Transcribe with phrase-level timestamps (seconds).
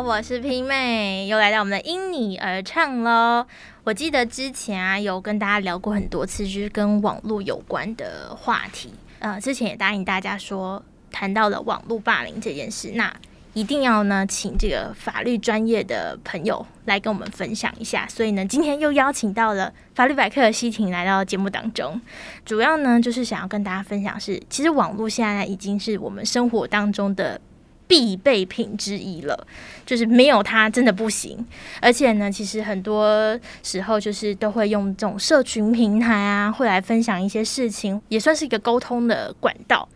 [0.00, 3.46] 我是拼妹，又来到我们的因你而唱喽。
[3.82, 8.92] 我记得之前啊，有跟大家聊过很多次，就是跟网络有关的话题。
[9.20, 13.14] 呃，之前也答应大家说，谈到了网络霸凌这件事，那
[13.54, 18.06] 一定要呢，请这个法律专业的朋友来跟我们分享一下。
[18.06, 21.98] 所以呢，今天又邀请到了法律百科的西婷来到节目当中，
[22.44, 27.40] 主要呢就是想要跟大家分享是，其实网络现在已经是我们生活当中的
[27.86, 29.46] 必备品之一了，
[29.84, 31.44] 就是没有它真的不行。
[31.80, 39.88] 而且呢，其实很多时候就是都会用这种社群平台啊，会来分享一些事情，也算是一个沟通的管道。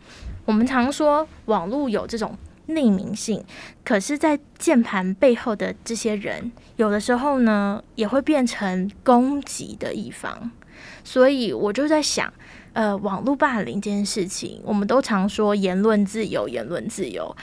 [0.45, 2.37] 我们常说网络有这种。
[2.69, 3.43] 匿名性，
[3.85, 10.53] 可是，在键盘背后的这些人，有的时候呢，也会变成攻击的一方。
[11.03, 12.33] 所以，我就在想，
[12.73, 17.37] 呃，网络霸凌这件事情，我们都常说言论自由，言论自由，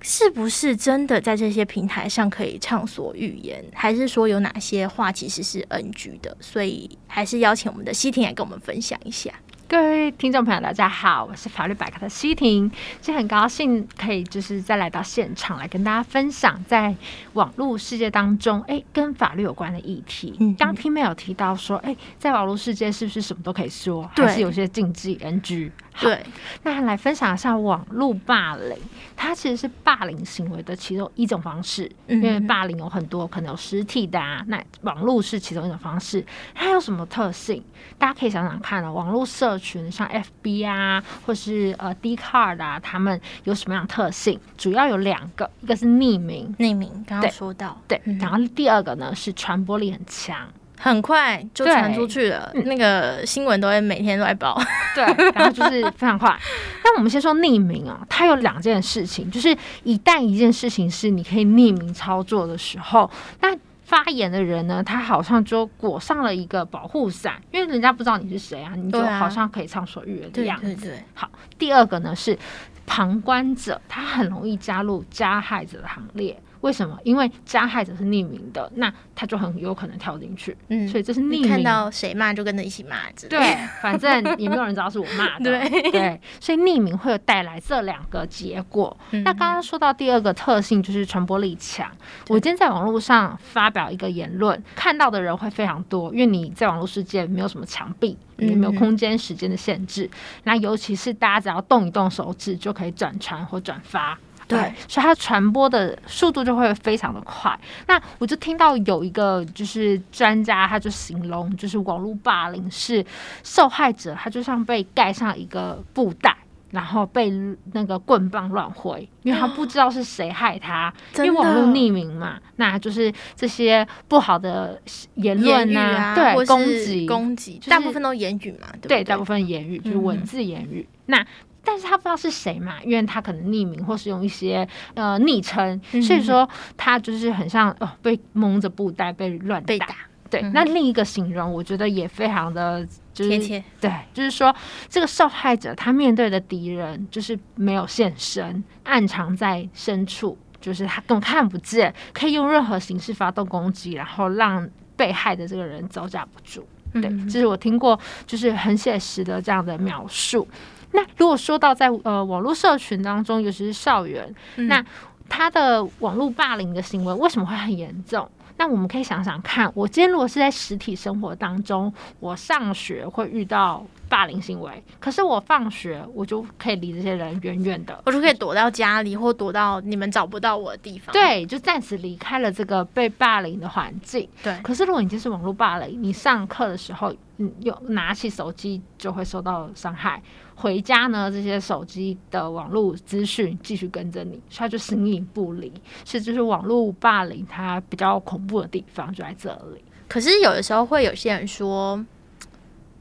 [0.00, 3.64] 是不是真的在这些平台上可以畅所欲言？
[3.74, 6.36] 还是说有哪些话其实是 NG 的？
[6.40, 9.32] 所以，还是邀请我们的西婷来跟我们分享一下。
[9.68, 12.70] 各位听众朋友，大家好，我是法律百科的西婷，
[13.02, 16.94] 今天很高兴可以就是再来到现场来跟大家分享在
[17.34, 20.34] 网络世界当中，哎，跟法律有关的议题。
[20.40, 25.70] 嗯，刚听没有提到说，哎，在网络世界是不是什么都可以说，还是有些禁忌 NG？
[26.00, 26.24] 对，
[26.62, 28.76] 那来分享一下网络霸凌，
[29.16, 31.90] 它其实是霸凌行为的其中一种方式。
[32.06, 36.24] 因为霸凌有很多，可能有实体的啊，那网络是其中一种方式。
[36.54, 37.62] 它有什么特性？
[37.98, 44.38] 大家可以想想看啊，网络社群像 FB 啊，或是呃 d c a r d 啊，他们有什么样特性？
[44.56, 50.48] 主要有两个，一个是匿名，匿名刚刚说到，对，然后第二个呢是传播力很强。
[50.80, 54.60] 很快就传出去了，那个新闻都会每天都在报。
[54.94, 56.38] 对，然后就是非常快。
[56.84, 70.66] 那我们先说匿名啊，它有两件事情，就是一旦一件事情是你可以匿名操作的时候，那发言的人呢，他好像就裹上了一个保护伞，因为人家不知道你是谁啊，你就好像可以畅所欲言的样子。
[70.66, 71.04] 对对对。
[71.14, 71.28] 好，
[71.58, 72.38] 第二个呢是
[72.86, 76.38] 旁观者，他很容易加入加害者的行列。
[76.60, 76.98] 为什么？
[77.04, 80.56] 因为加害者是匿名的，那他就很有可能跳进去。
[80.68, 81.48] 嗯，所以这是匿名。
[81.48, 82.96] 看到谁骂就跟着一起骂，
[83.28, 85.44] 对，反正也没有人知道是我骂的。
[85.68, 88.96] 对对，所以匿名会有带来这两个结果。
[89.10, 91.90] 那刚刚说到第二个特性就是传播力强。
[92.28, 100.10] 我今天在网络上发表一个言论，看到的人会非常多，因为你在网络世界没有什么墙壁，也没有空间、时间的限制。
[100.44, 104.18] 那尤其是大家只要动一动手指，就可以转传或转发。
[104.48, 107.56] 对，所以它传播的速度就会非常的快。
[107.86, 113.04] 那我就听到有一个就是专家，他就形容，就是网络霸凌是
[113.44, 116.34] 受害者，他就像被盖上一个布袋，
[116.70, 117.30] 然后被
[117.72, 124.80] 那个棍棒乱挥，因为他不知道是谁害他，因为网络匿名嘛，那就是这些不好的
[125.16, 127.06] 言论啊，对，攻击。
[127.06, 131.22] 攻击，大部分都言语嘛，对，大部分言语就是文字言语，那。
[131.70, 136.48] 但是他不知道是谁嘛，因为他可能匿名或是用一些呃昵称，所以说
[136.78, 139.86] 他就是很像哦被蒙着布袋被乱打。
[140.30, 143.62] 对，那另一个形容我觉得也非常的就是。
[143.80, 144.54] 对，就是说
[144.88, 156.66] 这个受害者他面对的敌人就是没有现身，暗藏在深处，就是他根本看不见，可以用任何形式发动攻击，然后让被害的这个人招架不住。
[156.94, 160.48] 对，这是我听过就是很写实的这样的描述。
[160.92, 164.84] 那如果说到在呃网络社群当中，尤其是校园，那
[165.28, 168.28] 他的网络霸凌的行为为什么会很严重？
[168.56, 181.12] 那我们可以想想看，我今天如果是在实体生活当中，我上学会遇到霸凌行为，可是我放学我就可以离这些人远远的，我就可以躲到家里，或躲到你们找不到我的地方。
[181.12, 184.28] 对，就暂时离开了这个被霸凌的环境。
[184.42, 190.22] 对，可是如果你就是网络霸凌，你上课的时候，嗯，有拿起手机就会受到伤害。
[190.54, 195.72] 回家呢，这些手机的网络资讯继续跟着你，他就形影不离。
[196.04, 199.84] 是，就是网络霸凌它比较恐怖的地方就在这里。
[200.08, 202.04] 可是有的时候会有些人说，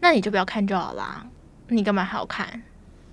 [0.01, 1.25] 那你就不要看就好啦，
[1.69, 2.61] 你干嘛还要看？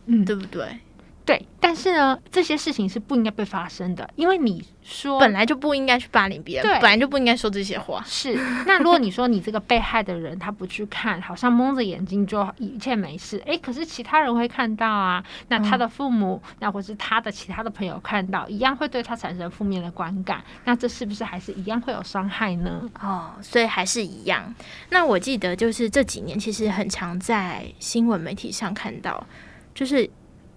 [0.04, 0.78] 嗯，对不对？
[1.26, 8.02] 对，但是呢，这些事情是不应该被发生的，因为你说本来就不应该去霸凌别人，对本来就不应该说这些话。
[8.06, 8.34] 是，
[8.66, 22.82] 那如果你说你这个被害的人他不去看，好像蒙着眼睛就一切没事，诶，可是其他人会看到啊，那他的父母，那或是他的其他的朋友看到，一样会对他产生负面的观感，那这是不是还是一样会有伤害呢？
[23.00, 24.54] 哦，所以还是一样。
[24.90, 29.26] 那我记得就是这几年其实很常在新闻媒体上看到，
[29.74, 30.10] 就是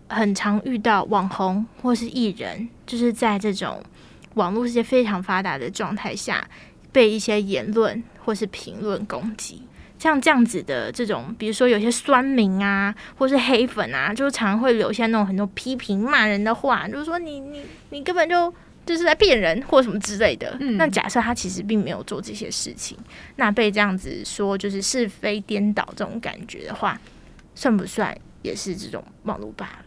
[0.09, 3.81] 很常遇到网红或是艺人，就是在这种
[4.35, 6.47] 网络世界非常发达的状态下，
[6.91, 9.61] 被一些言论或是评论攻击。
[9.99, 18.53] 像这样子的这种，比如说有些酸民啊，或是黑粉啊，就常常会留下那种很多批评骂人的话，就是说你你你根本就
[18.85, 20.55] 就是在骗人或什么之类的。
[20.59, 22.95] 嗯那假设他其实并没有做这些事情，
[23.37, 27.01] 那被这样子说就是是非颠倒这种感觉的话，
[27.55, 29.67] 算不算也是这种网络霸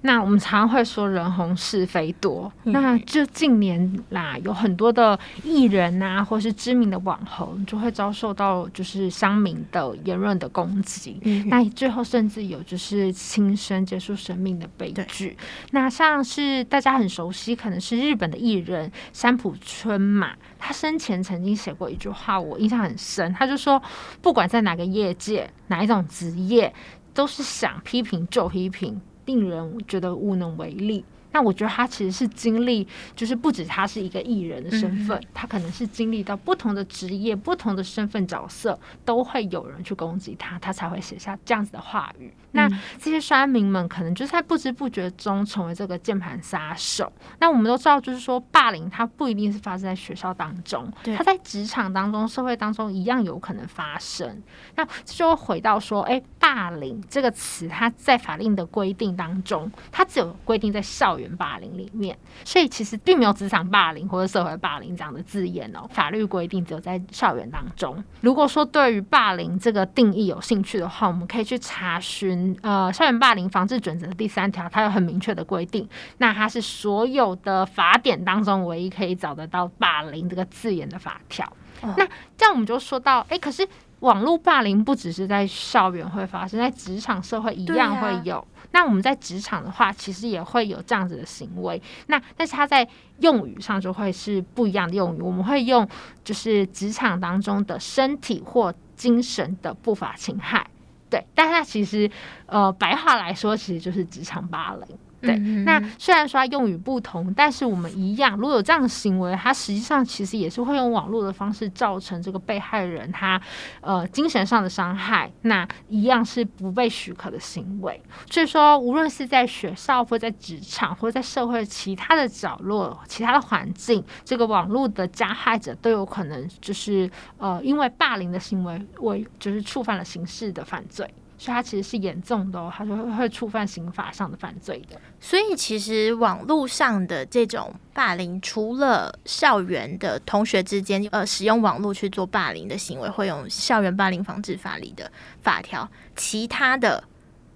[0.00, 11.20] 那我们常常会说人红是非多，嗯那就近年来有很多的艺人啊，或是知名的网红，就会遭受到就是乡民的言论的攻击。
[11.24, 15.36] 嗯那最后甚至有就是轻生结束生命的悲剧。
[15.72, 23.32] 那像是大家很熟悉，可能是日本的艺人山浦春马，他生前曾经写过一句话，我印象很深。
[23.34, 23.82] 他就说，
[24.22, 26.72] 不管在哪个业界、哪一种职业，
[27.12, 31.04] 都是想批评就批评，令人觉得无能为力。
[31.30, 42.32] 那我觉得他其实是经历，就是不止他是一个艺人的身份，他可能是经历到不同的职业、不同的身份角色，都会有人去攻击他，他才会写下这样子的话语。
[42.52, 42.66] 那
[42.98, 47.12] 这些酸民们可能就是在不知不觉中成为这个键盘杀手。
[47.38, 54.42] 那我们都知道，就是说霸凌它不一定是发生在学校当中，对它在职场当中、社会当中一样有可能发生。
[54.76, 65.86] 那这就会回到说，哎，霸凌这个词，它在法令的规定当中，它只有规定在校园霸凌里面，所以其实并没有职场霸凌或者社会霸凌这样的字眼哦。
[65.90, 68.02] 法律规定只有在校园当中。
[68.22, 75.86] 如果说对于霸凌这个定义有兴趣的话，我们可以去查询呃《校园霸凌防治准则》的第三条，它有很明确的规定。
[76.16, 81.44] 那它是所有的法典当中唯一可以找得到霸凌这个字眼的法条。
[81.82, 82.04] 哦那
[82.36, 83.68] 这样我们就说到，哎、可是
[84.00, 88.46] 网络霸凌不只是在校园会发生，在职场社会一样会有。
[88.70, 91.80] 那我们在职场的话，其实也会有这样子的行为。
[92.06, 92.86] 那但是它在
[93.20, 95.88] 用语上就会是不一样的用语，我们会用
[96.22, 100.66] 就是职场当中的身体或精神的不法侵害。
[101.10, 102.08] 对，但是它其实
[102.46, 104.98] 呃白话来说，其实就是职场霸凌。
[105.20, 113.40] 对，嗯那虽然说它用语不同，但是我们一样，如果有这样的行为，它实际上其实也是会用网络的方式造成这个被害人他
[113.80, 118.00] 呃精神上的伤害，那一样是不被许可的行为。
[118.30, 131.12] 所以说，无论是在学校或在职场，或者在社会其他的角落、其他的环境，这个网络的加害者都有可能就是呃因为霸凌的行为为就是触犯了刑事的犯罪。
[131.38, 135.00] 所以它其实是严重的哦，它就会会触犯刑法上的犯罪的。
[135.20, 147.04] 所以其实网络上的这种霸凌，除了校园的同学之间呃使用网络去做霸凌的行为，会用《校园霸凌防治法》里的法条，其他的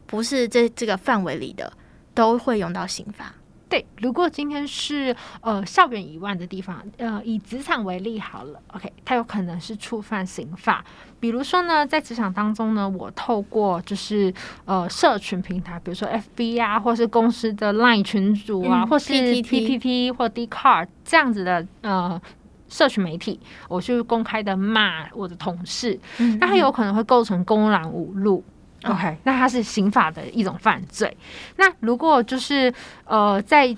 [0.06, 1.72] 不是这这个范围里的，
[2.14, 3.34] 都会用到刑法。
[3.68, 10.84] 对，如果今天是呃校园以外的地方，呃以职场为例好了，OK，它有可能是触犯刑法。
[11.22, 22.20] 比如说呢，在职场当中呢，我透过就是呃社群平台，比如说 FB 啊，或是公司的 LINE 群组啊，嗯或是 PTT PTT 或 d c a r 这样子的呃。
[22.68, 23.38] 社群媒体，
[23.68, 28.42] 我去公开的骂我的同事，嗯那他有可能会构成公然侮辱。
[28.84, 31.14] 哦 OK，那他是刑法的一种犯罪。
[31.56, 32.72] 那如果就是
[33.04, 33.76] 呃，在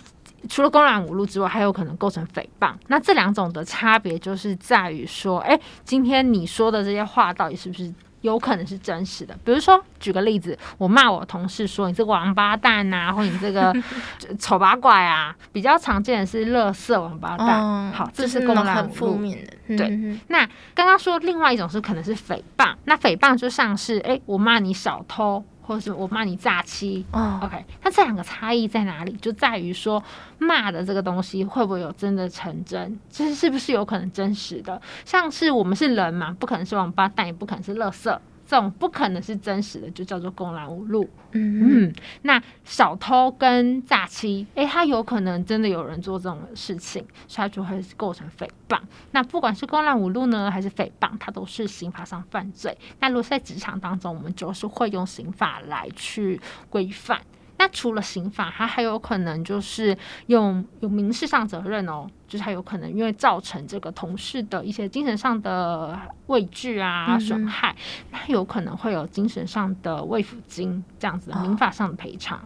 [0.49, 2.73] 除了公然侮辱之外，还有可能构成诽谤。
[2.89, 9.37] 那这两种的差别就是在于说，哎、今天你说的这些话到底是不是有可能是真实的？
[9.45, 13.75] 比如说，举个例子，我骂我同事说你这个王八蛋呐、或你这个
[14.41, 17.61] 丑八怪啊，比较常见的是乐色王八蛋。
[17.61, 18.93] 嗯好，这是是公然侮辱。
[18.95, 19.77] 负面的。
[19.77, 27.05] 对嗯那刚刚说另外一种是可能是诽谤，那诽谤就像是哎、诶我骂你小偷，或者是我骂你诈欺。
[27.13, 29.13] 哦，OK，那这两个差异在哪里？
[29.21, 30.03] 就在于说
[30.39, 34.81] 骂的这个东西会不会有真的成真，这是不是有可能真实的？
[35.05, 38.19] 像是我们是人嘛，不可能是王八蛋，也不可能是垃圾。
[38.47, 41.09] 这种不可能是真实的，就叫做公然侮辱。
[41.33, 48.81] 嗯嗯，那小偷跟诈欺，诶，他有可能真的有人做这种事情，所以他就会构成诽谤。
[49.11, 52.77] 那不管是公然侮辱呢，还是诽谤，它都是刑法上犯罪。
[53.01, 57.21] 那如果在职场当中，我们就是会用刑法来去规范。
[57.57, 59.97] 那除了刑法，它还有可能就是
[60.27, 67.75] 用有民事上责任哦，就是还有可能因为造成这个同事的一些精神上的畏惧啊、损害，
[68.11, 72.41] 那有可能会有精神上的慰抚金这样子的民法上的赔偿。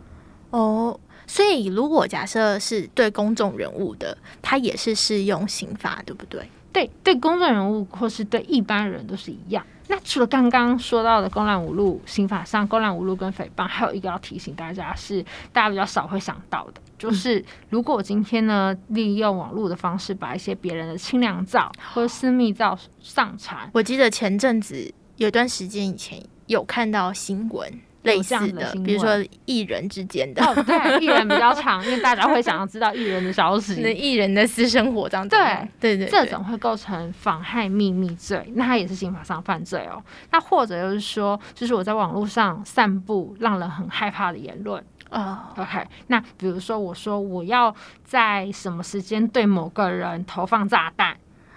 [0.51, 6.49] 哦，所以如果假设是对公众人物的，他也是适用刑法，对不对？
[6.71, 9.65] 对，对公众人物或是对一般人都是一样。
[9.91, 27.81] 那除了刚刚说到的公然侮辱，刑法上公然侮辱跟诽谤，还有一个要提醒大家是大家比较少会想到的，就是如果我今天呢利用网络的方式把一些别人的清凉照或者私密照上传，我记得前阵子有段时间以前有看到新闻。
[28.09, 29.11] 类似的，比如说
[29.45, 35.37] 艺人之间的，哦对， 艺人比较长，因为大家会想要知道艺人的消息，那艺人的私生活这样子。
[35.37, 40.03] 对对对，这种会构成妨害秘密罪，那它也是刑法上犯罪哦。
[40.31, 45.53] 那或者就是说，就是我在网络上散布让人很害怕的言论啊。
[45.57, 47.75] OK，那比如说我说我要
[48.05, 51.17] 在什么时间对某个人投放炸弹。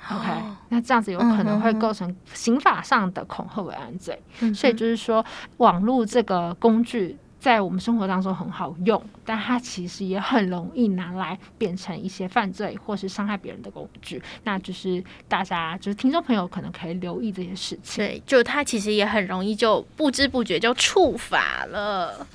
[0.10, 0.28] OK，
[0.70, 4.20] 那这样子有可能会构成刑法上的恐吓为案罪，
[4.54, 5.24] 所以就是说，
[5.58, 14.22] 网络这个工具在我们生活当中很好用，但它其实也很容易拿来变成一些犯罪或是伤害别人的工具。
[14.44, 18.04] 那就是大家就是听众朋友可能可以留意这些事情。
[18.04, 22.26] 对，就它其实也很容易就不知不觉就触法了。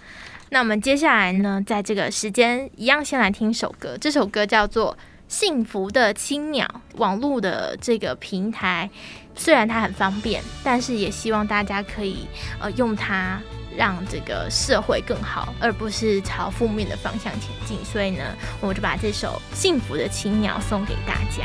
[0.50, 4.96] 那我们接下来呢，在这个时间一样，先来听首歌，这首歌叫做。
[5.28, 8.88] 幸福的青鸟，网络的这个平台，
[9.34, 12.26] 虽然它很方便，但是也希望大家可以
[12.60, 13.40] 呃用它，
[13.76, 17.76] 让这个社会更好，而不是朝负面的方向前进。
[17.84, 18.22] 所以呢，
[18.60, 21.44] 我就把这首《幸福的青鸟》送给大家。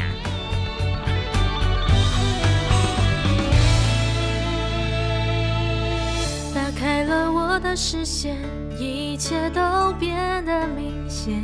[6.53, 8.37] 打开了我的视线，
[8.79, 11.41] 一切都变得明显。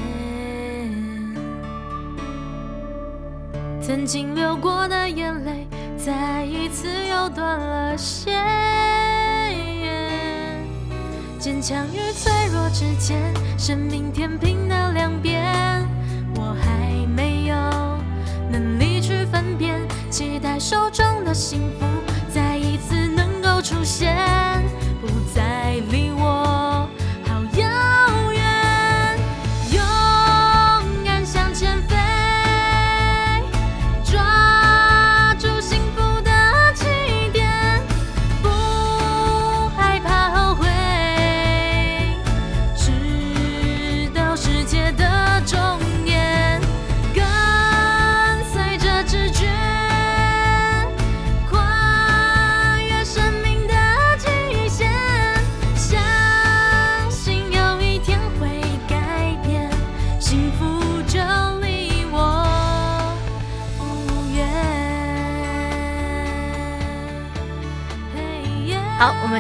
[3.82, 5.68] 曾经流过的眼泪，
[5.98, 8.36] 再一次又断了线。
[11.40, 13.18] 坚强与脆弱之间，
[13.58, 15.88] 生命天平的两边，
[16.36, 17.56] 我还没有
[18.52, 19.80] 能力去分辨。
[20.10, 21.86] 期待手中的幸福
[22.34, 24.16] 再一次能够出现，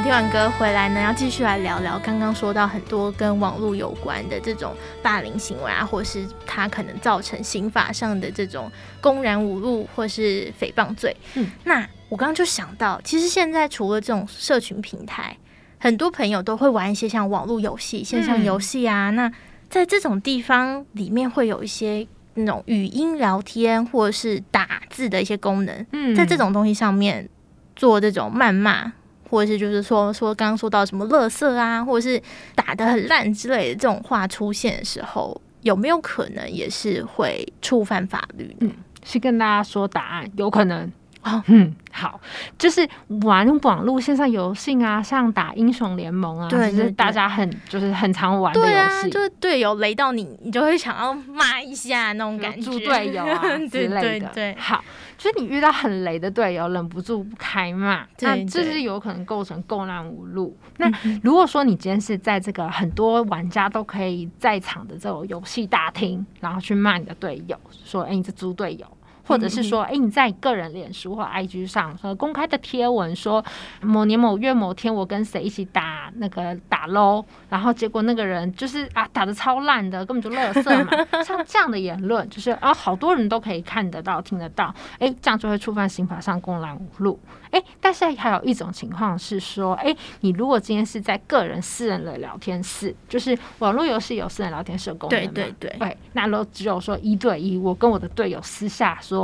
[0.07, 11.13] 听完歌回来呢，要继续来聊聊刚刚说到很多跟网络有关的这种霸凌行为啊，或是它可能造成刑法上的这种公然侮辱或是诽谤罪。
[11.33, 15.35] 嗯，那我刚刚就想到，其实现在除了这种社群平台，
[15.79, 19.09] 很多朋友都会玩一些像网络游戏、线上游戏啊。
[19.09, 19.29] 那
[19.69, 25.85] 在这种地方里面，会有一些那种语音聊天或者是打字的一些功能。
[25.91, 27.27] 嗯，在这种东西上面
[27.75, 28.93] 做这种谩骂。
[29.29, 32.21] 或者是就是说说刚刚说到什么乐色啊，或者是
[32.55, 38.55] 打的很烂之类的这种话出现的时候，有没有可能也是会触犯法律？
[38.61, 38.71] 嗯，
[39.03, 40.91] 是跟大家说答案，有可能。
[41.23, 42.21] 哦嗯，好，
[42.57, 42.87] 就是
[43.25, 54.31] 玩网络线上游戏啊，像打英雄联盟啊，就是大家很就是很常玩的游戏，就是队友雷到你，你就会想要骂一下那种感觉，猪队友啊 之类的。
[54.33, 54.81] 对，好，
[55.17, 60.55] 就是你遇到很雷的队友，忍不住开骂，那这是有可能构成共难无路。
[60.77, 60.91] 那
[61.23, 68.85] 如果说你今天是在这个很多玩家都可以在场的这种游戏大厅，然后去骂你的队友，说哎，你这猪队友。
[69.27, 73.43] 或者是说，哎，你在个人脸书或 IG 上和公开的贴文说，
[73.81, 81.05] 某年某月某天我跟谁一起打那个打 LO，然后结果那个人就是啊打的超烂的，根本就垃圾嘛。
[81.23, 87.19] 像这样的言论，就是啊好多人都可以看得到、听得到，哎，这样就会触犯刑法上公然侮辱。
[87.51, 99.16] 哎，但是还有一种情况是说，哎，你如果今天是在个人私人的聊天室，就是网络游戏有私人聊天室功能对对对，对，那都只有说一对一，我跟我的队友私下说，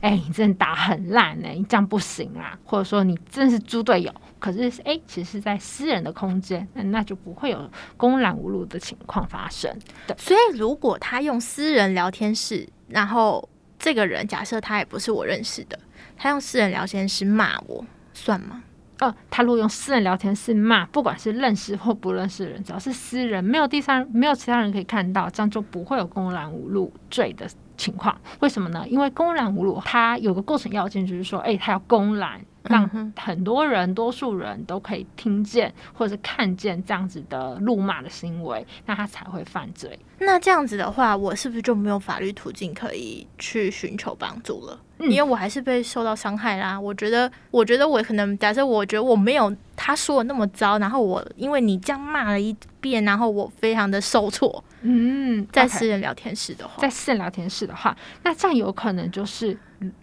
[0.00, 9.74] 哎，你真的打很烂哎，你这样不行啊，或者说你真是猪队友，可是诶，其实是在私人的空间，那就不会有公然侮辱的情况发生。
[10.06, 15.78] 对，所以如果他用私人聊天室，然后这个人假设他也不是我认识的，
[16.16, 18.62] 他用私人聊天室骂我，算吗？
[19.00, 27.48] 呃，他如果用私人聊天室骂，不管是认识或不认识的人，只要是私人，没有第三，没有其他人可以看到，这样就不会有公然侮辱罪的
[27.78, 28.14] 情况。
[28.40, 28.84] 为什么呢？
[28.86, 32.38] 因为公然侮辱它有个构成要件，就是说，哎，他要公然。
[32.64, 39.98] 让很多人、多数人都可以听见或者是看见这样子的辱骂的行为，那他才会犯罪。
[40.18, 44.78] 那这样子的话，我是不是就没有法律途径可以去寻求帮助了？
[44.98, 46.78] 因为我还是被受到伤害啦。
[46.78, 54.62] 我觉得，我觉得我可能假设，我觉得我没有他说的那么糟，然后我因为你这样骂了一遍，然后我非常的受挫。
[54.82, 59.58] 嗯，在私人聊天室的话，在私人聊天室的话，那这样有可能就是。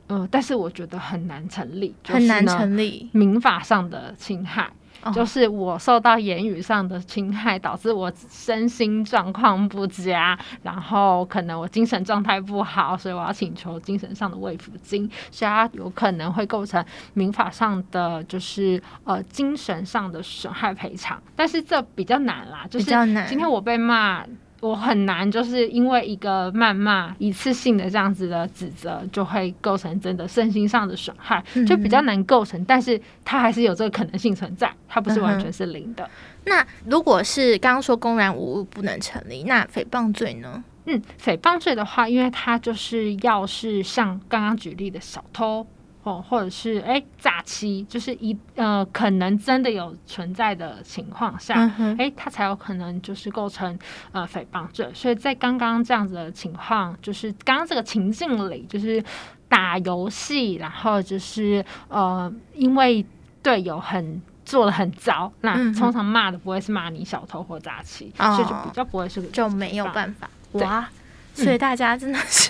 [0.07, 4.71] 嗯，但是我觉得很难成立，很难成立民法上的侵害，
[5.13, 16.81] 就是我受到言语上的侵害，导致我身心状况不佳，然后可能我精神状态不好，所以我要请求精神上的慰抚金，所以它有可能会构成
[17.13, 22.85] 民法上的就是呃精神上的损害赔偿，但是这比较难啦，就是
[23.27, 24.25] 今天我被骂。
[24.65, 32.65] 我很难，就是因为一个谩骂、一次性的这样子的指责，就会构成真的身心上的损害，就比较难构成。
[32.65, 36.09] 但是它还是有这个可能性存在，它不是完全是零的。
[36.45, 40.63] 那如果是刚刚说公然侮辱不能成立，那诽谤罪呢？
[40.85, 45.65] 嗯，诽谤罪的话，因为它就是要是像刚刚举例的小偷。
[46.05, 51.55] 哦，或者是哎诈欺，就是一呃可能真的有存在的情况下，
[51.97, 53.77] 哎，他才有可能就是构成
[54.11, 54.87] 呃诽谤罪。
[54.93, 59.03] 所以在刚刚这样子的情况，就是刚刚这个情境里，就是
[59.49, 63.03] 打游戏，然后就是呃因为
[63.41, 70.87] 队友很做的很糟，那通常骂的不会是骂你小偷或诈欺，所以就比较不会是就没有办法哇。
[71.35, 72.49] 所以大家真的是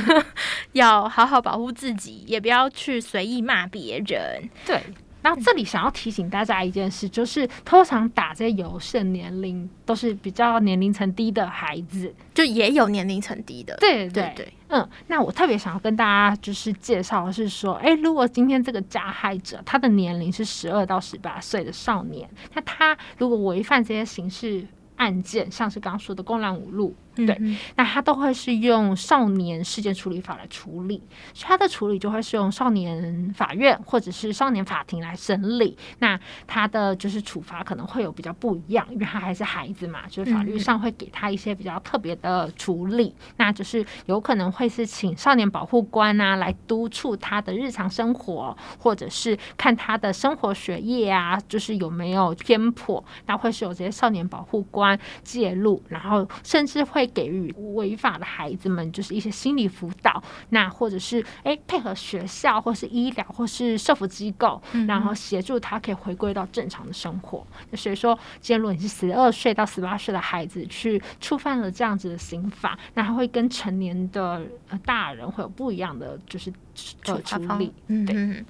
[0.72, 4.48] 要好好保护自己，也不要去随意骂别人。
[4.66, 4.80] 对，
[5.22, 13.74] 然后这里想要提醒大家一件事，就是通常打这些游戏年龄都是比较年龄层低的孩子，就也有年龄层低的。
[13.80, 26.94] 对对对，嗯，那我特别想要跟大家就是介绍的是说，哎，如果今天这个加害者他的年龄是十二到十八岁的少年，那他如果违反这些刑事案件，像是刚刚说的公然侮辱。
[27.26, 27.38] 对，
[27.76, 31.02] 那他都会是用少年事件处理法来处理，
[31.34, 35.76] 所以他的处理就会是用少年法院或者是少年法庭来审理。
[35.98, 43.14] 那他的就是处罚可能会有比较不一样，因为他还是孩子嘛，就是法律上会给他一些比较特别的处理。
[43.36, 57.09] 那就是有可能会是请少年保护官啊来督促他的日常生活，或者是看他的生活学业啊，就是有没有偏颇，那会是有这些少年保护官介入，然后甚至会。
[57.14, 67.46] 给予违法的孩子们就是一些心理辅导，那或者是哎配合学校或是医疗或是社福机构，然后协助他可以回归到正常的生活。
[67.70, 74.42] 那所以说，今天如果你是十二岁到十八岁的孩子去触犯了这样子的刑法，那他会跟成年的
[74.84, 77.72] 大人会有不一样的就是处处理。
[78.06, 78.44] 对，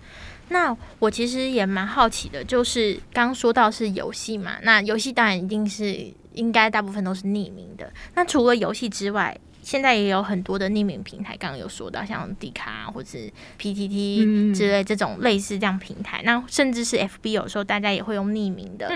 [0.49, 6.13] 那我其实也蛮好奇的，就是刚刚说到是游戏嘛，那游戏当然一定是。
[6.33, 7.93] 应该大部分都是匿名的。
[8.15, 11.37] 那除了游戏之外，现在也有很多的匿名平台。
[11.37, 16.23] 刚刚有说到，像 D 卡或者是 PTT 之类这种类似这样平台。
[16.25, 18.91] 那甚至是 FB，有时候大家也会用匿名的，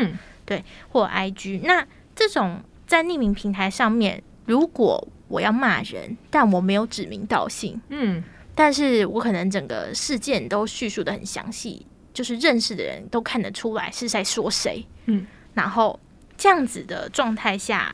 [0.47, 1.61] 对，或 IG。
[1.65, 16.01] 那这种在匿名平台上面，如果我要骂人，但我没有指名道姓，嗯，但是我可能整个事件都叙述的很详细，就是认识的人都看得出来是在说谁，嗯，然后。
[16.37, 17.93] 这样子的状态下，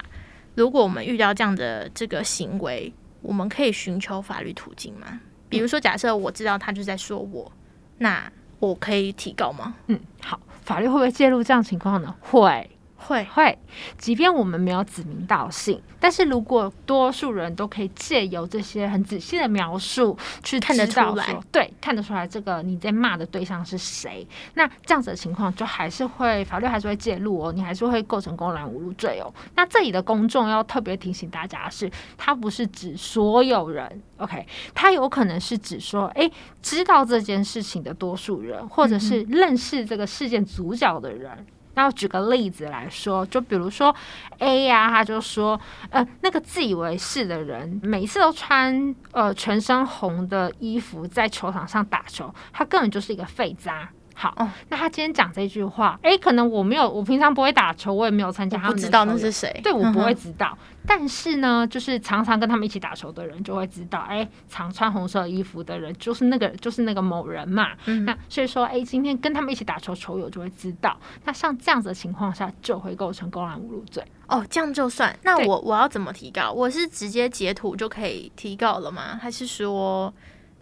[0.55, 5.20] 如果我们遇到这样的这个行为，我们可以寻求法律途径吗？
[5.48, 7.50] 比如说，假设我知道他就在说我，
[7.98, 9.74] 那我可以提高吗？
[9.88, 12.14] 嗯，好，法律会不会介入这样情况呢？
[12.20, 12.70] 会。
[13.07, 13.59] 会会，
[13.97, 29.33] 即便我们没有指名道姓，但是如果多数人都可以借由这些很仔细的描述去看得出来，对，看得出来这个你在骂的对象是谁，那这样子的情况就还是会法律还是会介入哦，你还是会构成公然侮辱罪哦。
[29.57, 41.47] 那这里的公众要特别提醒大家的是，他不是指所有人，OK，他有可能是指说，哎，知道这件事情的多数人，或者是认识这个事件主角的人。
[41.74, 43.94] 那举个例子来说，就比如说
[44.38, 53.88] A 呀，他就说，呃，那个自以为是的人，每次都穿呃全身红的衣服在球场上打球，他根本就是一个废渣。
[54.20, 60.56] 好，哦那他今天讲这句话，诶，可能我没有，我平常不会打球，我也没有参加他们不知道那是谁，对我不会知道。
[60.87, 67.68] 但是呢，就是常常跟他们一起打球的人就会知道，哎、常穿红色衣服的人就是那个就是那个某人嘛。
[67.87, 70.94] 嗯那所以说，哎、今天跟他们一起打球，球友就会知道。
[71.24, 74.04] 那像这样子的情况下，就会构成公然侮辱罪。
[74.26, 75.18] 哦，这样就算。
[75.22, 76.52] 那我我要怎么提告？
[76.52, 79.18] 我是直接截图就可以提告了吗？
[79.20, 80.12] 还是说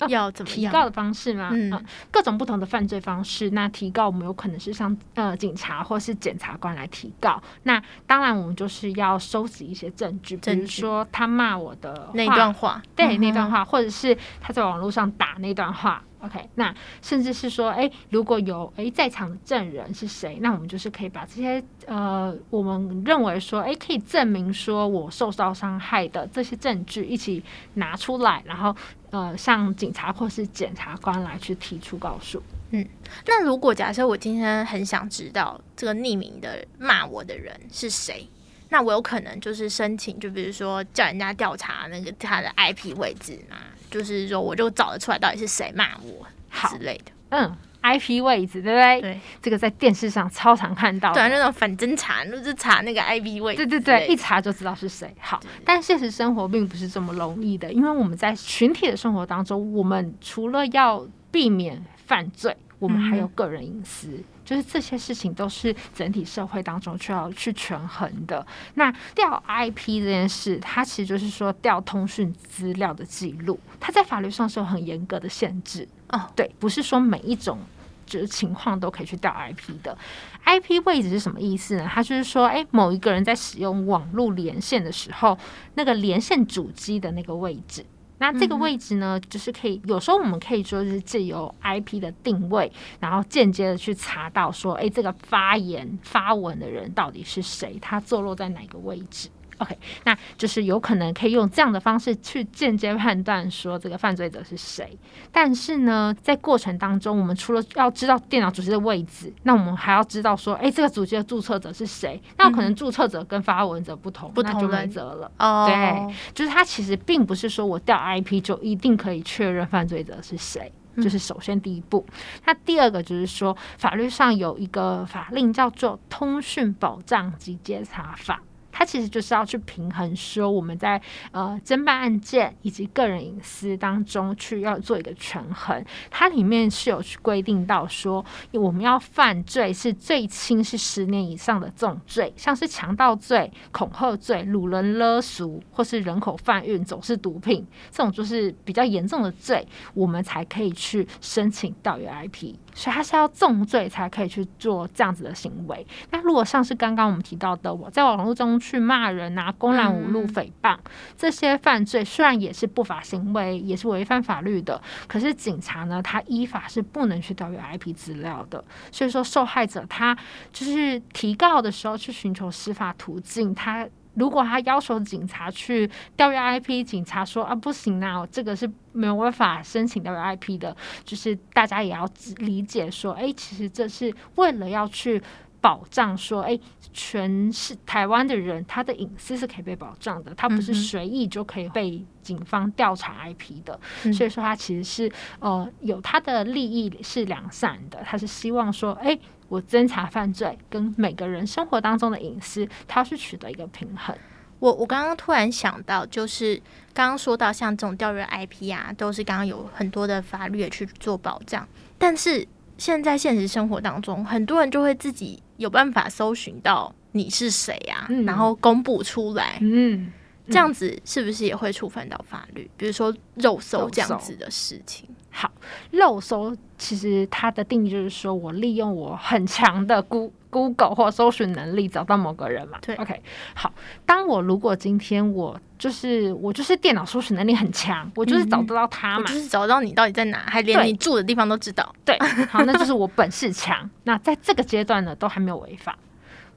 [0.01, 0.73] 哦要怎么样？
[0.73, 1.51] 提告的方式吗？
[1.53, 3.51] 嗯呃各种不同的犯罪方式。
[3.51, 7.43] 那提告我们有可能是向呃警察或是检察官来提告。
[7.65, 16.03] 那当然，我们就是要收集一些证据，比如说他骂我的那段话，对嗯那段话，或者是他在网络上打那段话。
[16.21, 27.43] OK，那甚至是说，哎，如果有哎在场的证人是谁，那我们就是可以把这些呃，我们认为说，哎，可以证明说我受到伤害的这些证据一起
[27.75, 28.75] 拿出来，然后
[29.11, 32.43] 呃，向警察或是检察官来去提出告诉。
[32.71, 32.87] 嗯
[33.25, 38.29] 那如果假设我今天很想知道这个匿名的骂我的人是谁，
[38.71, 43.57] 那我有可能就是申请，就比如说叫人家调查那个他的 IP 位置嘛，
[43.91, 47.13] 就是说我就找得出来到底是谁骂我好之类的。
[47.31, 49.01] 嗯，IP 位置，对不对？
[49.01, 51.13] 对这个在电视上超常看到。
[51.13, 53.55] 对啊，那种反侦查就是查那个 IP 位。
[53.55, 55.15] 对对对，一查就知道是谁。
[55.21, 64.23] 好，但现实生活并不是这么容易的，因为我们在群体的生活当中，我们除了要避免犯罪，我们还有个人隐私。
[64.49, 68.47] 就是这些事情都是整体社会当中需要去权衡的。
[68.77, 75.87] 那调 IP 这件事，它其实就是说调通讯资料的记录，它在法律上是有很严格的限制。
[76.09, 77.59] 哦，对，不是说每一种
[78.07, 79.99] 就是情况都可以去调 IP 的。
[80.47, 81.87] IP 位置是什么意思呢？
[81.87, 85.37] 它就是说，哎，某一个人在使用网络连线的时候，
[85.75, 87.85] 那个连线主机的那个位置。
[88.19, 99.29] 那这个位置呢，就是可以有时候我们可以说是借由 IP 的定位，然后间接的去查到说，哎，这个发言发文的人到底是谁，他坐落在哪个位置。
[99.59, 104.97] OK，那就是有可能可以用这样的方式去间接判断说这个犯罪者是谁。
[105.33, 112.21] 但是呢，在过程当中，我们除了要知道电脑主机的位置，那我们还要知道说，哎，这个主机的注册者是谁？
[112.37, 115.31] 那可能注册者跟发文者不同，不同那就没辙了。
[115.39, 120.73] 哦，对，就是它其实并不是说我调 IP 就一定可以确认犯罪者是谁。
[121.01, 122.05] 就是首先第一步，
[122.45, 128.43] 那第二个就是说，法律上有一个法令叫做《通讯保障及监察法》。
[128.71, 131.01] 它其实就是要去平衡说我们在
[131.33, 135.85] 呃侦办案件以及个人隐私当中去要做一个权衡。
[136.11, 152.55] 它里面是有去规定到说，我们要犯罪是最轻是十年以上的重罪，像是强盗罪、恐吓罪、掳人勒赎或是人口贩运、走私毒品这种就是比较严重的罪，我们才可以去申请调阅 IP。
[152.75, 155.85] 所以它是要重罪才可以去做这样子的行为。
[156.11, 160.77] 那如果像是刚刚我们提到的，我在网络中去骂人啊、公然侮辱、嗯诽谤
[161.17, 168.63] 这些犯罪，虽然也是不法行为，也是违反法律的，可是警察呢，他依法是不能去调阅 IP 资料的。
[168.93, 170.17] 所以说，受害者他
[170.53, 173.89] 就是提告的时候去寻求司法途径，他。
[174.15, 182.05] 如果他要求警察去调阅 IP，警察说啊不行啊，这个是没有办法申请调阅 IP 的，就是大家也要
[182.39, 185.23] 理解说，哎，其实这是为了要去
[185.61, 186.59] 保障说，哎，
[186.93, 199.19] 全是台湾的人他的隐私是可以被保障的，他不是随意就可以被警方调查 IP 的，嗯所以说他其实是呃有他的利益是良善的，他是希望说，哎。
[199.51, 204.15] 我侦查犯罪跟每个人生活当中的隐私，他是取得一个平衡。
[204.59, 206.55] 我我刚刚突然想到，就是
[206.93, 211.67] 刚刚说到像这种调阅 IP 啊，都是刚刚有很多的法律去做保障，
[211.97, 220.11] 但是现在现实生活当中，很多人就会自己有办法搜寻到你是谁啊，嗯然后公布出来，嗯，
[220.47, 222.71] 这样子是不是也会触犯到法律？
[222.77, 225.07] 比如说肉搜这样子的事情。
[225.31, 225.53] 好，
[225.91, 230.03] 肉搜其实它的定义就是说我利用我很强的
[230.51, 232.79] Google 或搜寻能力找到某个人嘛。
[232.81, 233.23] 对，OK，
[233.55, 233.73] 好。
[234.07, 239.25] 当我如果今天我就是我就是电脑搜寻能力很强，我就是找得到他嘛。
[239.27, 241.95] 我就是找到你到底在哪，还连你住的地方都知道。
[242.05, 242.19] 对，
[242.51, 243.89] 好，那就是我本事强。
[244.05, 245.97] 那在这个阶段呢，都还没有违法。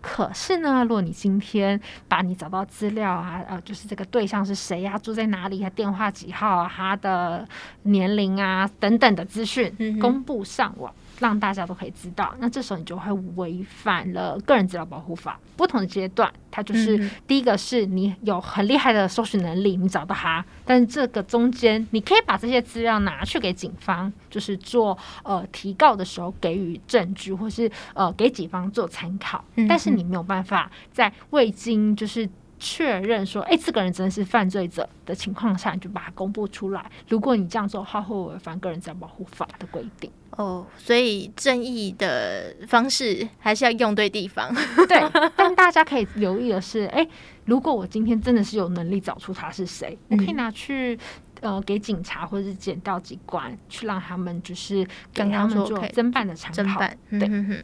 [0.02, 7.48] 可是呢，如果你今天把你找到资料啊，呃，就是这个对象是谁呀、住在哪里，啊电话几号啊，他的
[7.84, 15.40] 年龄啊等等的资讯嗯公布上网，让大家都可以知道，那这时候你就会违反了个人资料保护法。
[15.56, 32.28] 不同的阶段，它就是第一个是你有很厉害的搜寻能力，你找到它，但是这个中间你可以把这些资料拿去给警方，就是做呃提告的时候给予证据，或是呃给警方做参考，但是你没有办法在未经就是
[32.64, 36.86] 确认说，哎，这个人真的是犯罪者的情况下，你就把它公布出来。
[37.10, 40.12] 如果你这样做的话，会违反个人资料保护法的规定。
[40.38, 44.54] 哦，所以正义的方式还是要用对地方。
[44.88, 45.02] 对，
[45.36, 47.06] 但大家可以留意的是，哎，
[47.46, 50.98] 如果我今天真的是有能力找出他是谁，我可以拿去
[51.42, 56.80] 呃给警察或者是检调机关去让他们就是跟他们做侦办的参考。
[57.10, 57.64] 对，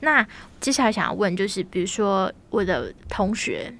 [0.00, 0.26] 那
[0.60, 3.72] 接下来想要问就是，比如说我的同学，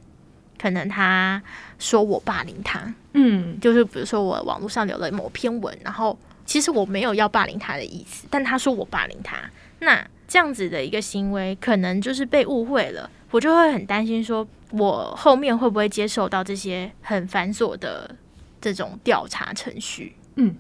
[0.63, 1.43] 可能他
[1.79, 6.17] 说我霸凌他，嗯，就是比如说我网络上留了某篇文，然后。
[6.45, 9.39] 其实我没有要霸凌他的意思，但他说我霸凌他，
[9.79, 18.15] 那这样子的一个行为可能就是被误会了，我就会很担心，说我后面会不会接受到这些很繁琐的
[18.61, 20.17] 这种调查程序？
[20.35, 20.57] 嗯，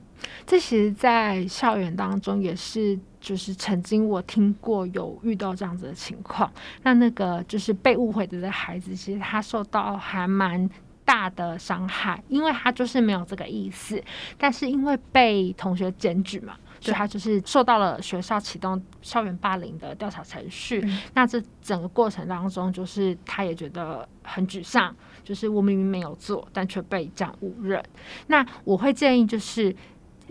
[0.47, 10.69] 这其实，在校园当中也是，就是曾经我听过有遇到这样子的情况，那那个就是被误会的这孩子，其实他受到还蛮。
[11.05, 14.01] 大的伤害，因为他就是没有这个意思，
[14.39, 20.81] 但是因为被同学检举嘛，所以他就是受到了学校启动校园霸凌的调查程序。
[21.13, 27.83] 那这整个过程当中，就是他也觉得很沮丧，就是我明明没有做，但却被这样误认。
[28.29, 29.75] 那我会建议就是。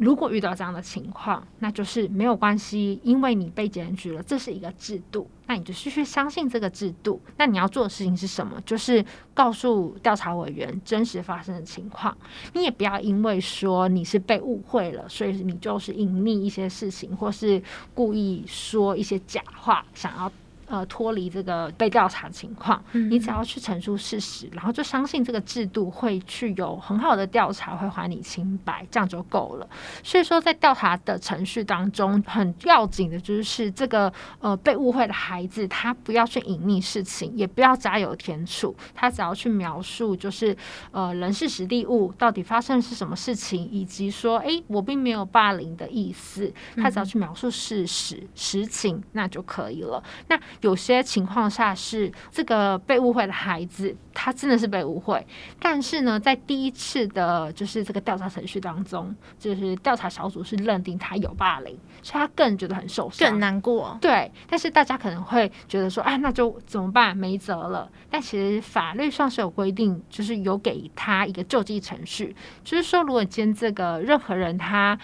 [0.02, 7.22] 如果遇到这样的情况，那就是没有关系，因为你被检举了，这是一个制度，那你就继续相信这个制度。
[7.38, 8.60] 那你要做的事情是什么？
[8.66, 12.18] 就是告诉调查委员真实发生的情况。
[12.54, 17.62] 你也不要因为说你是被误会了，所以你就是隐匿一些事情，或是
[17.94, 20.32] 故意说一些假话，想要。
[20.72, 29.68] 呃，脱离这个被调查情况，你只要去陈述事实，然后就相信这个制度会去有很好的调查，会还你清白，这样就够了。
[30.02, 40.56] 所以说，在调查的程序当中，很要紧的就是这个呃被误会的孩子，他不要去隐匿事情，也不要加油添醋，他只要去描述就是
[40.92, 50.02] 呃人事实地物到底发生的是什么事情，以及说哎我并没有霸凌的意思，他只要去描述事实实情，那就可以了。
[50.30, 55.26] 那有些情况下是这个被误会的孩子，他真的是被误会，
[55.60, 63.98] 但是呢，在第一次的，就是这个调查程序当中，就是调查小组是认定他有霸凌，所以他更觉得很受伤、更难过。
[64.00, 67.16] 对，但是大家可能会觉得说，哎，那就怎么办？
[67.18, 67.90] 没辙了。
[68.10, 74.98] 但其实法律上是有规定，就是有给他一个救济程序，就是说，如果今天这个任何人他，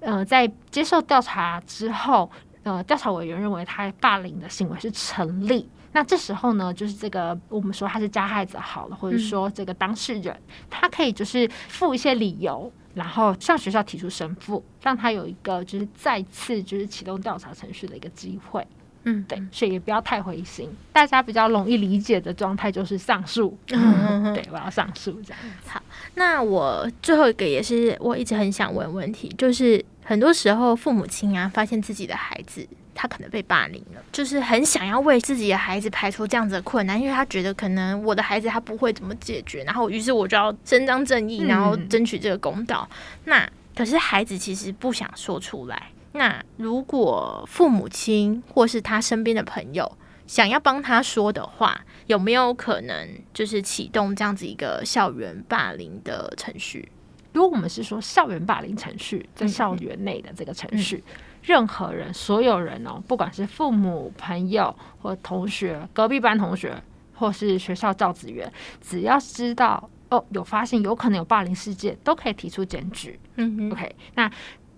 [0.00, 2.30] 呃，在接受调查之后。
[2.64, 10.36] 呃，调查委员认为他霸凌的行为是成立，那这时候呢，就是这个我们说他是加害者好了，或者说这个当事人，
[10.70, 18.64] 他可以就是附一些理由，然后向学校提出申复，让他有一个就是再次就是启动调查程序的一个机会。
[19.04, 23.58] 嗯，对，所以也不要太灰心，大家比较容易理解的状态就是上诉。
[23.66, 25.42] 对，我要上诉这样。
[25.66, 25.82] 好，
[26.14, 29.84] 那我最后一个也是我一直很想问问题，就是。
[30.04, 42.88] 很多时候，父母亲啊，发现自己的孩子他可能被霸凌了，就是很想要为自己的孩子排除这样子的困难，因为他觉得可能我的孩子他不会怎么解决，然后于是我就要伸张正义，然后争取这个公道。
[43.24, 45.90] 那可是孩子其实不想说出来。
[46.12, 49.90] 那如果父母亲或是他身边的朋友
[50.26, 56.91] 想要帮他说的话，有没有可能就是启动这样子一个校园霸凌的程序？
[57.32, 61.02] 如果我们是说校园霸凌程序，在校园内的这个程序，
[61.42, 66.74] 任何人、所有人哦，不管是父母、朋友或同学、隔壁班同学，
[67.14, 73.18] 或是学校教职员，只要知道哦有发现有可能有霸凌事件，都可以提出检举。
[73.36, 74.30] 嗯 OK，那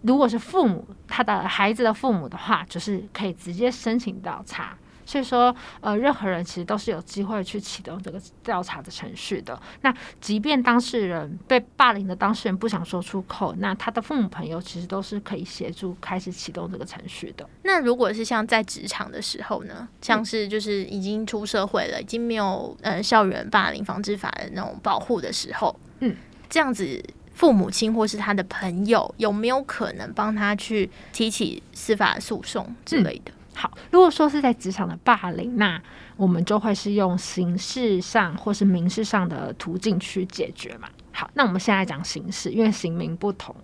[0.02, 4.76] 如果是父母他的孩子的父母的话，就是可以直接申请到查。
[5.06, 9.60] 所以说，呃，任何人其实都是有机会去启动这个调查的程序的。
[9.82, 17.48] 那即便当事人被霸凌的当事人不想说出口，那他的父母朋友其实都是可以协助开始启动这个程序的。
[17.62, 26.16] 那如果是像在职场的时候呢，像是就是已经出社会了，已经没有呃校园霸凌防治法的那种保护的时候，嗯，
[26.48, 27.02] 这样子
[27.34, 33.32] 父母亲或是他的朋友有没有可能帮他去提起司法诉讼之类的？
[33.56, 35.80] 好，如果说是在职场的霸凌，那
[36.16, 40.88] 我们就会是用形式上或是民事上的途径去解决嘛。
[41.12, 43.54] 好，那我们现在讲形式，因为刑名不同。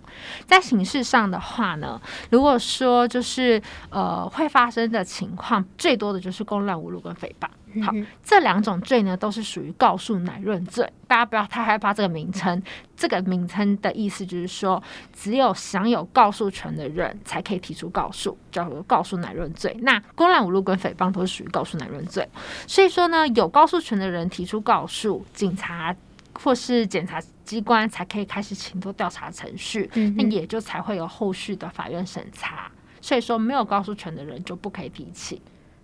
[0.47, 7.47] 在形式上的话呢，如果说就是呃会发生的情况，最多的就是公乱侮辱跟诽谤。
[7.83, 10.91] 好，这两种罪呢，都是属于告诉乃论罪。
[11.07, 12.61] 大家不要太害怕这个名称，
[12.95, 14.81] 这个名称的意思就是说，
[15.13, 19.75] 只有享有告诉权的人才可以提出告诉，叫做告诉乃论罪。
[19.81, 22.27] 那公然侮辱跟诽谤都是属于告诉乃论罪。
[22.65, 25.95] 所以说呢，有告诉权的人提出告诉，警察
[26.33, 32.71] 或是检察机关才可以开始启动调查程序，那也就才会有后续的法院审查。
[33.01, 35.41] 所以说，没有告诉权的人就不可以提起。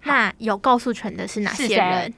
[0.07, 2.13] 那有告诉权的是哪些人？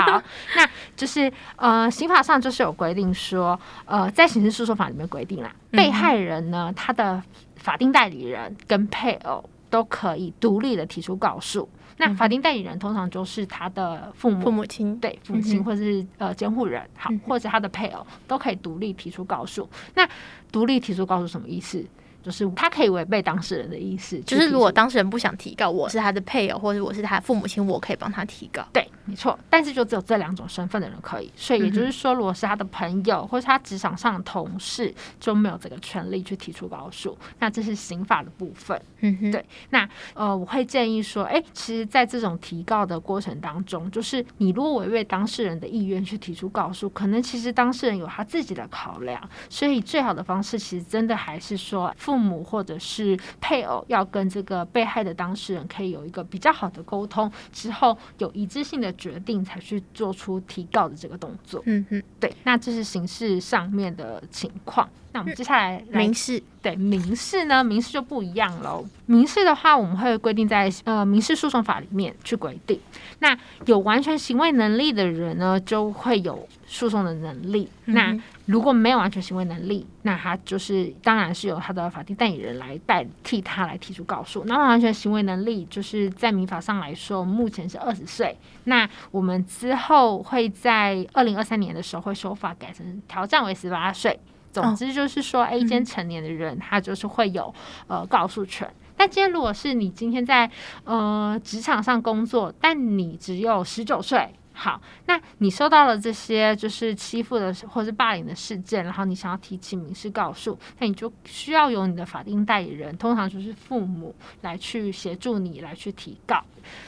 [0.00, 0.22] 好，
[0.56, 7.22] 那就是呃，刑法上就是有规定说，呃，在刑事诉讼法里面规定啦，被害人呢，他的
[7.56, 11.68] 法定代理人跟配偶都可以独立的提出告诉。
[11.98, 19.68] 那法定代理人通常就是他的父母、父母亲，对，父母亲或者是呃监护人，好，或者他的配偶都可以独立提出告诉。
[19.94, 20.08] 那
[20.50, 21.84] 独立提出告诉什么意思？
[22.22, 28.64] 就是他可以违背当事人的意思，就是如果当事人不想提告，我是他的配偶或者我是他父母亲，我可以帮他提告。
[28.72, 29.38] 对，没错。
[29.50, 37.16] 但是就只有这两种身份的人可以，所以也就是说，如果是他的朋友或是他职场上的同事，就没有这个权利去提出告诉。
[37.40, 38.80] 那这是刑法的部分。
[39.00, 39.44] 嗯哼，对。
[39.70, 51.92] 那呃，我会建议说，哎，其实，在这种提告的过程当中，就是你如果违背当事人的意愿去提出告诉，可能其实当事人有他自己的考量，所以最好的方式其实真的还是说。
[52.12, 61.62] 父母或者是配偶要跟这个被害的当事人可以有一个比较好的沟通之后，有一致性的决定才去做出提告的这个动作。
[61.64, 64.86] 嗯哼，对，那这是刑事上面的情况。
[65.14, 67.62] 那我们接下来民事对民事呢？
[67.64, 68.84] 民事就不一样喽。
[69.06, 72.78] 民事的话，我们会规定在呃民事诉讼法里面去规定。
[73.20, 77.68] 那有完全行为能力的人呢，就会有诉讼的能力。
[77.86, 84.42] 那如果没有完全行为能力，那他就是当然是由他的法定代理人来代替他来提出告诉。
[84.46, 88.36] 那完全行为能力就是在民法上来说，目前是二十岁。
[88.64, 94.18] 那我们之后会在二零二三年的时候会修法改成调降为十八岁。
[94.52, 97.54] 总之就是说，A 间成年的人，他就是会有
[97.86, 98.68] 呃告诉权。
[98.96, 100.50] 但今天如果是你今天在
[100.84, 104.28] 呃职场上工作，但你只有十九岁。
[104.62, 116.40] 好，那你收到了这些就是欺负的或者是霸凌的事件，然后你想要提起民事告诉，那你就需要有你的法定代理人，通常就是父母来去协助你来去提告。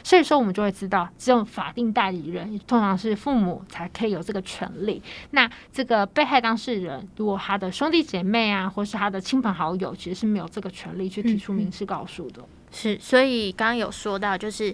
[0.05, 5.03] 所以说，我们就会知道，只有法定代理人，通常是父母才可以有这个权利。
[5.33, 12.41] 那这个被害当事人，如果他的兄弟姐妹啊，或是他的亲朋好友，其实是没有这个权利去提出民事告诉的。
[12.71, 14.73] 是，所以刚刚有说到，就是。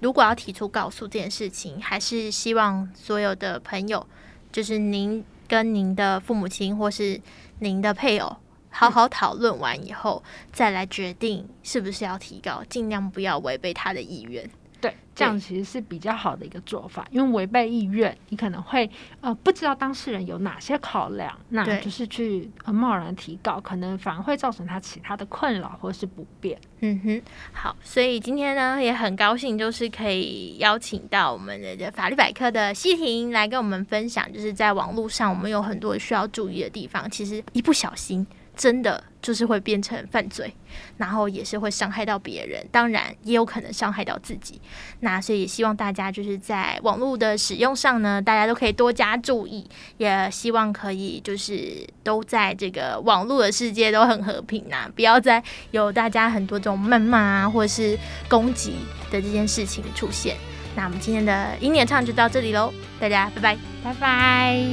[0.00, 4.06] 如果要提出告诉这件事情，还是希望所有的朋友，
[4.52, 7.20] 就是您跟您的父母亲或是
[7.58, 8.36] 您的配偶，
[8.70, 14.48] 好好讨论完以后，再来决定是不是要提高，尽量不要违背他的意愿。
[14.80, 18.88] 对，这样其实是比较好的一个做法，因为违背意愿，你可能会
[19.20, 26.56] 呃不知道当事人有哪些考量，那就是去贸然提告，可能反而会造成他其他的困扰或是不便。
[26.80, 38.24] 嗯哼，好，所以今天呢也很高兴，就是可以邀请到我们的法律百科的西婷来跟我们分享，就是在网络上我们有很多需要注意的地方，其实一不小心。
[38.54, 40.50] 真的就是会变成犯罪，
[40.96, 44.58] 然后也是会伤害到别人，当然也有可能伤害到自己。
[45.00, 57.98] 那所以也希望大家就是在网络的使用上呢，大家都可以多加注意，也希望可以就是都在这个网络的世界都很和平啊，不要再有大家很多这种谩骂啊或者是
[58.30, 58.76] 攻击
[59.10, 60.38] 的这件事情出现。
[60.74, 64.64] 那我们今天的英年唱就到这里喽，大家拜拜，拜拜。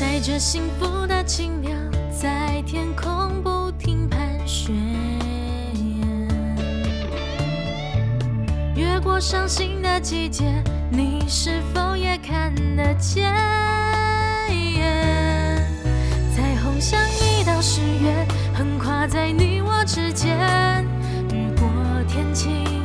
[0.00, 1.76] 带着幸福的轻描，
[2.20, 4.74] 在天空不停盘旋，
[8.74, 10.44] 越过伤心的季节，
[10.90, 13.32] 你是否也看得见？
[16.34, 20.36] 彩虹像一道誓约，横跨在你我之间。
[21.32, 21.68] 雨过
[22.08, 22.82] 天晴，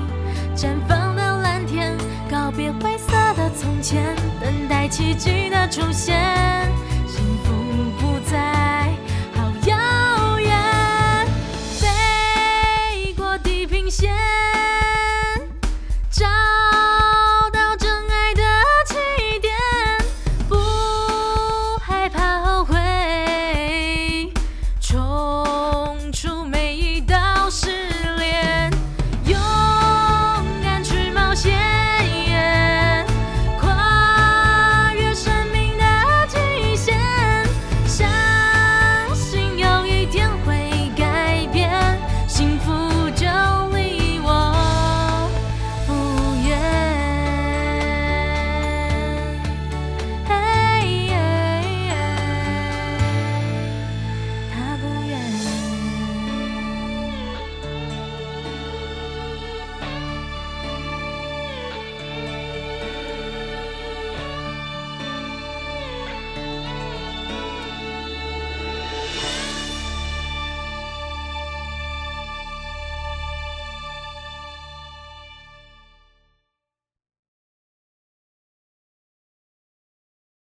[0.55, 1.97] 绽放的蓝天，
[2.29, 6.71] 告别灰色的从前，等待奇迹的出现。